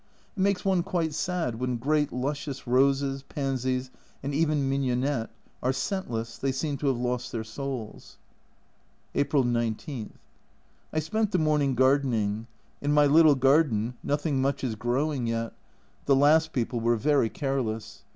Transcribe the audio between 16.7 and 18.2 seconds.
from Japan 141 people were very careless.